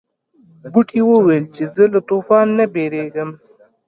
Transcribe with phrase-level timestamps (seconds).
[0.71, 3.29] بوټي ویل چې زه له طوفان نه یریږم.